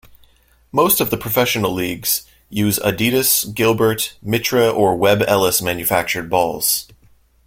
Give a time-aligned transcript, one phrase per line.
[0.71, 6.87] Most of the professional leagues use Adidas, Gilbert, Mitre or Webb Ellis manufactured balls.